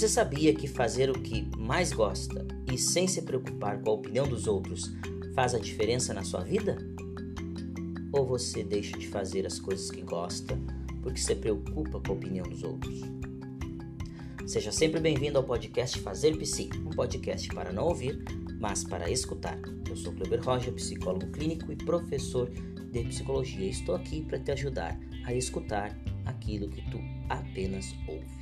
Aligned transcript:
Você 0.00 0.08
sabia 0.08 0.54
que 0.54 0.66
fazer 0.66 1.10
o 1.10 1.12
que 1.12 1.46
mais 1.58 1.92
gosta 1.92 2.48
e 2.72 2.78
sem 2.78 3.06
se 3.06 3.20
preocupar 3.20 3.82
com 3.82 3.90
a 3.90 3.92
opinião 3.92 4.26
dos 4.26 4.46
outros 4.46 4.90
faz 5.34 5.54
a 5.54 5.58
diferença 5.58 6.14
na 6.14 6.24
sua 6.24 6.40
vida? 6.40 6.78
Ou 8.10 8.24
você 8.24 8.64
deixa 8.64 8.96
de 8.96 9.06
fazer 9.06 9.46
as 9.46 9.60
coisas 9.60 9.90
que 9.90 10.00
gosta 10.00 10.58
porque 11.02 11.20
se 11.20 11.34
preocupa 11.34 12.00
com 12.00 12.12
a 12.12 12.14
opinião 12.14 12.48
dos 12.48 12.62
outros? 12.62 12.98
Seja 14.46 14.72
sempre 14.72 15.00
bem-vindo 15.00 15.36
ao 15.36 15.44
podcast 15.44 15.98
Fazer 15.98 16.34
Psi, 16.38 16.70
um 16.78 16.96
podcast 16.96 17.46
para 17.48 17.70
não 17.70 17.84
ouvir, 17.84 18.24
mas 18.58 18.82
para 18.82 19.10
escutar. 19.10 19.58
Eu 19.86 19.96
sou 19.96 20.14
Kleber 20.14 20.42
Rocha, 20.42 20.72
psicólogo 20.72 21.26
clínico 21.26 21.70
e 21.70 21.76
professor 21.76 22.48
de 22.90 23.04
psicologia. 23.04 23.68
Estou 23.68 23.94
aqui 23.96 24.22
para 24.22 24.38
te 24.38 24.50
ajudar 24.50 24.98
a 25.26 25.34
escutar 25.34 25.94
aquilo 26.24 26.70
que 26.70 26.80
tu 26.90 26.98
apenas 27.28 27.94
ouve. 28.08 28.39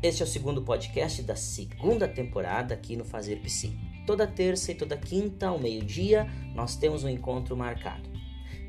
Este 0.00 0.22
é 0.22 0.24
o 0.24 0.28
segundo 0.28 0.62
podcast 0.62 1.20
da 1.24 1.34
segunda 1.34 2.06
temporada 2.06 2.72
aqui 2.72 2.94
no 2.94 3.04
Fazer 3.04 3.40
Psi. 3.40 3.76
Toda 4.06 4.28
terça 4.28 4.70
e 4.70 4.74
toda 4.76 4.96
quinta, 4.96 5.48
ao 5.48 5.58
meio-dia, 5.58 6.24
nós 6.54 6.76
temos 6.76 7.02
um 7.02 7.08
encontro 7.08 7.56
marcado. 7.56 8.08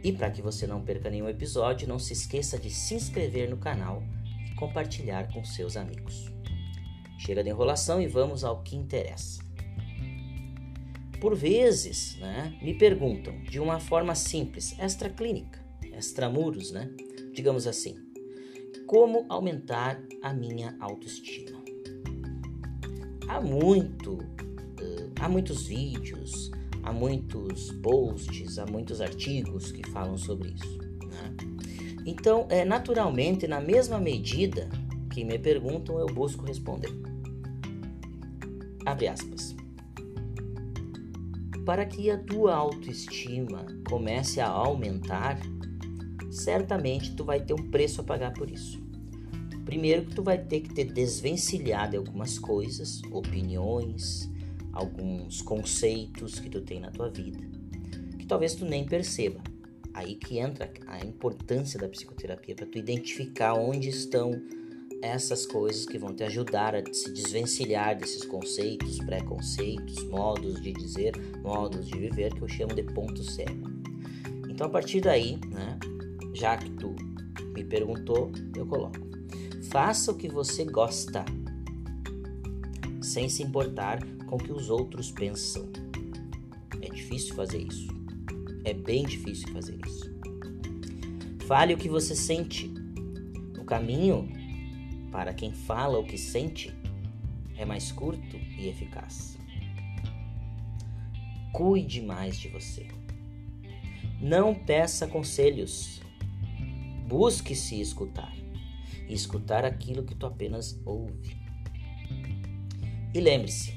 E 0.04 0.12
para 0.12 0.32
que 0.32 0.42
você 0.42 0.66
não 0.66 0.82
perca 0.82 1.08
nenhum 1.08 1.30
episódio, 1.30 1.88
não 1.88 2.00
se 2.00 2.14
esqueça 2.14 2.58
de 2.58 2.72
se 2.72 2.96
inscrever 2.96 3.48
no 3.48 3.58
canal 3.58 4.02
e 4.52 4.56
compartilhar 4.56 5.32
com 5.32 5.46
seus 5.46 5.78
amigos. 5.78 6.32
Chega 7.20 7.44
de 7.44 7.52
enrolação 7.52 8.02
e 8.02 8.08
vamos 8.08 8.44
ao 8.44 8.64
que 8.64 8.76
interessa. 8.76 9.44
Por 11.22 11.36
vezes, 11.36 12.18
né, 12.18 12.58
me 12.60 12.74
perguntam 12.74 13.40
de 13.44 13.60
uma 13.60 13.80
forma 13.80 14.16
simples, 14.16 14.76
extraclínica, 14.80 15.64
extramuros, 15.96 16.72
né? 16.72 16.90
Digamos 17.36 17.68
assim 17.68 18.09
como 18.86 19.26
aumentar 19.30 20.02
a 20.22 20.34
minha 20.34 20.76
autoestima. 20.80 21.60
Há 23.28 23.40
muito, 23.40 24.14
uh, 24.14 25.12
há 25.20 25.30
muitos 25.30 25.68
vídeos, 25.68 26.52
há 26.84 26.92
muitos 26.92 27.72
posts, 27.84 28.58
há 28.58 28.66
muitos 28.66 29.02
artigos 29.02 29.72
que 29.72 29.88
falam 29.92 30.18
sobre 30.18 30.50
isso. 30.50 30.78
Né? 30.78 31.36
Então, 32.06 32.48
é 32.50 32.66
naturalmente, 32.66 33.48
na 33.48 33.62
mesma 33.62 34.00
medida 34.00 34.70
que 35.12 35.24
me 35.24 35.38
perguntam, 35.38 36.00
eu 36.00 36.08
busco 36.08 36.46
responder. 36.46 36.92
Abre 38.86 39.08
aspas. 39.08 39.56
Para 41.66 41.86
que 41.86 42.10
a 42.10 42.18
tua 42.18 42.56
autoestima 42.56 43.66
comece 43.88 44.42
a 44.42 44.48
aumentar, 44.48 45.40
certamente 46.30 47.16
tu 47.16 47.24
vai 47.24 47.40
ter 47.40 47.54
um 47.54 47.70
preço 47.70 48.02
a 48.02 48.04
pagar 48.04 48.34
por 48.34 48.50
isso. 48.50 48.80
Primeiro 49.66 50.06
que 50.06 50.16
tu 50.16 50.24
vai 50.24 50.38
ter 50.38 50.62
que 50.62 50.74
ter 50.74 50.86
desvencilhado 50.86 51.98
algumas 51.98 52.40
coisas, 52.40 53.02
opiniões, 53.12 54.30
alguns 54.74 55.42
conceitos 55.42 56.40
que 56.40 56.50
tu 56.50 56.62
tem 56.62 56.80
na 56.80 56.90
tua 56.90 57.10
vida, 57.10 57.40
que 58.18 58.26
talvez 58.26 58.56
tu 58.56 58.66
nem 58.66 58.86
perceba. 58.86 59.40
Aí 59.94 60.16
que 60.16 60.40
entra 60.40 60.72
a 60.88 61.00
importância 61.06 61.80
da 61.80 61.88
psicoterapia 61.88 62.56
para 62.56 62.66
tu 62.66 62.78
identificar 62.78 63.54
onde 63.54 63.90
estão 63.90 64.32
essas 65.02 65.46
coisas 65.46 65.86
que 65.86 65.98
vão 65.98 66.14
te 66.14 66.24
ajudar 66.24 66.76
a 66.76 66.84
se 66.94 67.12
desvencilhar 67.12 67.98
desses 67.98 68.24
conceitos, 68.24 68.98
preconceitos, 69.00 70.04
modos 70.06 70.62
de 70.62 70.74
dizer, 70.74 71.14
modos 71.42 71.88
de 71.88 71.98
viver 71.98 72.34
que 72.34 72.42
eu 72.42 72.48
chamo 72.48 72.74
de 72.74 72.84
ponto 72.84 73.24
cego. 73.24 73.70
Então 74.50 74.68
a 74.68 74.70
partir 74.70 75.02
daí, 75.02 75.40
né, 75.50 75.80
já 76.40 76.56
que 76.58 76.70
tu 76.72 76.96
me 77.54 77.64
perguntou, 77.66 78.32
eu 78.56 78.66
coloco. 78.66 78.98
Faça 79.70 80.12
o 80.12 80.16
que 80.16 80.30
você 80.30 80.64
gosta, 80.64 81.26
sem 83.02 83.28
se 83.28 83.44
importar 83.44 84.00
com 84.26 84.38
o 84.38 84.40
que 84.40 84.52
os 84.52 84.70
outros 84.70 85.12
pensam. 85.12 85.70
É 86.82 86.88
difícil 86.90 87.36
fazer 87.36 87.60
isso. 87.60 87.88
É 88.64 88.74
bem 88.74 89.06
difícil 89.06 89.50
fazer 89.50 89.78
isso. 89.86 90.10
Fale 91.46 91.74
o 91.74 91.78
que 91.78 91.90
você 91.90 92.16
sente. 92.16 92.74
O 93.60 93.66
caminho 93.66 94.30
para 95.12 95.34
quem 95.34 95.52
fala 95.52 96.00
o 96.00 96.06
que 96.06 96.18
sente 96.18 96.74
é 97.58 97.66
mais 97.66 97.92
curto 97.92 98.38
e 98.58 98.70
eficaz. 98.70 99.38
Cuide 101.52 102.02
mais 102.02 102.40
de 102.40 102.48
você. 102.48 102.88
Não 104.22 104.54
peça 104.54 105.08
conselhos. 105.08 106.00
Busque 107.10 107.56
se 107.56 107.82
escutar. 107.82 108.32
E 109.08 109.16
escutar 109.16 109.66
aquilo 109.66 110.04
que 110.04 110.14
tu 110.14 110.28
apenas 110.28 110.80
ouve. 110.86 111.36
E 113.12 113.20
lembre-se, 113.20 113.74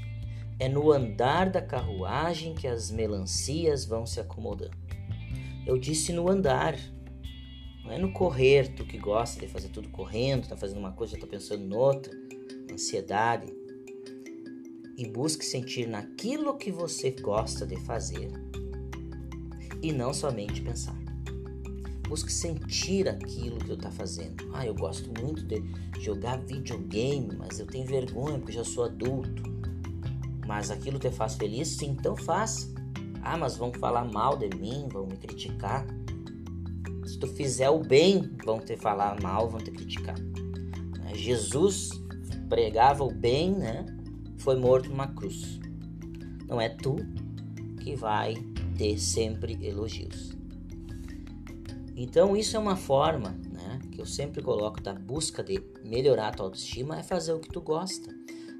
é 0.59 0.69
no 0.69 0.93
andar 0.93 1.49
da 1.49 1.63
carruagem 1.63 2.55
que 2.55 2.69
as 2.69 2.91
melancias 2.91 3.87
vão 3.87 4.05
se 4.05 4.21
acomodando. 4.21 4.77
Eu 5.67 5.79
disse 5.79 6.13
no 6.13 6.29
andar, 6.29 6.79
não 7.83 7.93
é 7.93 7.97
no 7.97 8.13
correr, 8.13 8.75
tu 8.75 8.85
que 8.85 8.99
gosta 8.99 9.41
de 9.41 9.51
fazer 9.51 9.71
tudo 9.71 9.89
correndo, 9.89 10.49
tá 10.49 10.57
fazendo 10.57 10.81
uma 10.81 10.93
coisa, 10.93 11.15
já 11.15 11.21
tá 11.23 11.27
pensando 11.27 11.65
em 11.65 11.75
outra, 11.75 12.13
ansiedade. 12.71 13.51
E 14.99 15.09
busque 15.09 15.43
sentir 15.43 15.89
naquilo 15.89 16.59
que 16.59 16.71
você 16.71 17.11
gosta 17.13 17.67
de 17.67 17.81
fazer 17.81 18.31
e 19.83 19.91
não 19.91 20.13
somente 20.13 20.61
pensar. 20.61 21.02
Busque 22.13 22.31
sentir 22.31 23.09
aquilo 23.09 23.57
que 23.57 23.65
tu 23.65 23.73
está 23.73 23.91
fazendo. 23.91 24.47
Ah, 24.53 24.67
eu 24.67 24.75
gosto 24.75 25.11
muito 25.19 25.47
de 25.47 25.65
jogar 25.99 26.37
videogame, 26.41 27.35
mas 27.39 27.59
eu 27.59 27.67
tenho 27.67 27.87
vergonha 27.87 28.39
porque 28.39 28.53
já 28.53 28.63
sou 28.63 28.85
adulto. 28.85 29.43
Mas 30.47 30.71
aquilo 30.71 30.99
te 30.99 31.11
faz 31.11 31.37
feliz? 31.37 31.69
Sim, 31.69 31.97
então 31.99 32.15
faça. 32.15 32.71
Ah, 33.23 33.39
mas 33.39 33.57
vão 33.57 33.73
falar 33.73 34.05
mal 34.05 34.37
de 34.37 34.55
mim, 34.59 34.89
vão 34.93 35.07
me 35.07 35.17
criticar. 35.17 35.87
Se 37.07 37.19
tu 37.19 37.27
fizer 37.29 37.71
o 37.71 37.79
bem, 37.79 38.31
vão 38.45 38.61
te 38.61 38.77
falar 38.77 39.19
mal, 39.23 39.49
vão 39.49 39.61
te 39.61 39.71
criticar. 39.71 40.21
Né? 40.21 41.15
Jesus 41.15 41.93
pregava 42.47 43.05
o 43.05 43.11
bem, 43.11 43.53
né? 43.53 43.87
Foi 44.37 44.57
morto 44.57 44.91
numa 44.91 45.07
cruz. 45.07 45.59
Não 46.47 46.61
é 46.61 46.69
tu 46.69 46.95
que 47.81 47.97
vai 47.97 48.35
ter 48.77 48.99
sempre 48.99 49.59
elogios. 49.67 50.42
Então 51.97 52.37
isso 52.37 52.57
é 52.57 52.59
uma 52.59 52.77
forma, 52.77 53.31
né, 53.51 53.79
que 53.91 54.01
eu 54.01 54.07
sempre 54.07 54.43
coloco 54.43 54.81
da 54.81 54.95
busca 54.95 55.43
de 55.43 55.63
melhorar 55.85 56.29
a 56.29 56.33
tua 56.33 56.47
autoestima 56.47 56.99
é 56.99 57.03
fazer 57.03 57.33
o 57.33 57.39
que 57.39 57.51
tu 57.51 57.61
gosta. 57.61 58.15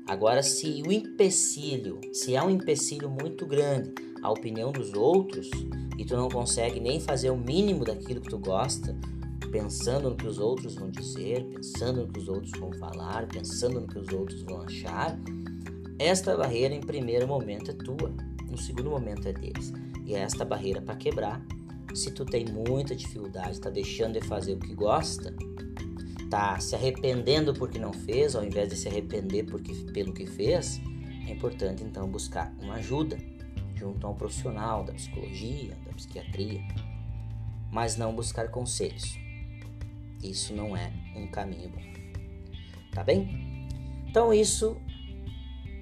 Agora, 0.07 0.43
se 0.43 0.83
o 0.87 0.93
empecilho, 0.93 2.01
se 2.13 2.35
é 2.35 2.43
um 2.43 2.51
empecilho 2.51 3.09
muito 3.09 3.47
grande, 3.47 3.95
a 4.23 4.31
opinião 4.31 4.73
dos 4.73 4.93
outros, 4.95 5.49
e 5.97 6.05
tu 6.05 6.17
não 6.17 6.29
consegue 6.29 6.81
nem 6.81 7.01
fazer 7.01 7.31
o 7.31 7.37
mínimo 7.37 7.85
daquilo 7.85 8.21
que 8.21 8.29
tu 8.29 8.39
gosta, 8.39 8.97
pensando 9.51 10.11
no 10.11 10.17
que 10.17 10.27
os 10.27 10.39
outros 10.39 10.75
vão 10.75 10.91
dizer, 10.91 11.45
pensando 11.45 12.07
no 12.07 12.13
que 12.13 12.19
os 12.19 12.29
outros 12.29 12.53
vão 12.59 12.73
falar, 12.73 13.29
pensando 13.29 13.81
no 13.81 13.87
que 13.87 13.99
os 13.99 14.09
outros 14.09 14.43
vão 14.43 14.63
achar, 14.63 15.19
esta 15.99 16.37
barreira 16.37 16.75
em 16.75 16.81
primeiro 16.81 17.29
momento 17.29 17.71
é 17.71 17.75
tua, 17.75 18.13
no 18.51 18.59
segundo 18.59 18.91
momento 18.91 19.29
é 19.29 19.33
deles. 19.33 19.73
E 20.05 20.15
é 20.15 20.19
esta 20.19 20.45
barreira 20.45 20.81
para 20.81 20.97
quebrar 20.97 21.45
se 21.95 22.11
tu 22.11 22.25
tem 22.25 22.45
muita 22.47 22.95
dificuldade, 22.95 23.61
tá 23.61 23.71
deixando 23.71 24.19
de 24.21 24.27
fazer 24.27 24.55
o 24.55 24.59
que 24.59 24.75
gosta, 24.75 25.35
tá 26.31 26.59
se 26.59 26.75
arrependendo 26.75 27.53
porque 27.53 27.79
não 27.79 27.93
fez, 27.93 28.35
ao 28.35 28.45
invés 28.45 28.69
de 28.69 28.77
se 28.77 28.89
arrepender 28.89 29.45
porque, 29.45 29.75
pelo 29.93 30.13
que 30.13 30.27
fez, 30.27 30.81
é 31.27 31.33
importante 31.33 31.83
então 31.83 32.09
buscar 32.09 32.55
uma 32.61 32.75
ajuda 32.75 33.19
junto 33.75 34.07
a 34.07 34.11
um 34.11 34.15
profissional 34.15 34.85
da 34.85 34.93
psicologia, 34.93 35.77
da 35.85 35.93
psiquiatria, 35.93 36.61
mas 37.71 37.97
não 37.97 38.15
buscar 38.15 38.49
conselhos. 38.49 39.19
Isso 40.23 40.55
não 40.55 40.77
é 40.77 40.93
um 41.17 41.27
caminho 41.27 41.69
bom. 41.69 41.83
Tá 42.93 43.03
bem? 43.03 43.69
Então 44.09 44.33
isso 44.33 44.77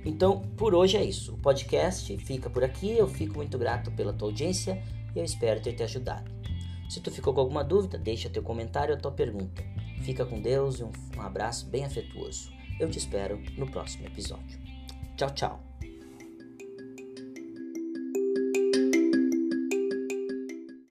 então, 0.05 0.41
por 0.57 0.75
hoje 0.75 0.97
é 0.97 1.05
isso. 1.05 1.35
O 1.35 1.39
podcast 1.39 2.17
fica 2.19 2.49
por 2.49 2.65
aqui. 2.65 2.97
Eu 2.97 3.07
fico 3.07 3.35
muito 3.35 3.59
grato 3.59 3.91
pela 3.91 4.13
tua 4.13 4.29
audiência 4.29 4.83
e 5.15 5.19
eu 5.19 5.25
espero 5.25 5.61
ter 5.61 5.75
te 5.75 5.83
ajudado. 5.83 6.31
Se 6.89 7.01
tu 7.01 7.11
ficou 7.11 7.33
com 7.33 7.41
alguma 7.41 7.63
dúvida, 7.63 7.97
deixa 7.97 8.29
teu 8.29 8.43
comentário 8.43 8.95
ou 8.95 9.01
tua 9.01 9.13
pergunta. 9.13 9.63
Fica 10.03 10.25
com 10.25 10.41
Deus 10.41 10.81
e 10.81 10.85
um, 10.85 10.91
um 11.17 11.23
abraço 11.23 11.67
bem 11.67 11.85
afetuoso. 11.85 12.53
Eu 12.81 12.91
te 12.91 12.99
espero 12.99 13.41
no 13.57 13.71
próximo 13.71 14.07
episódio. 14.07 14.59
Tchau, 15.17 15.31
tchau. 15.31 15.70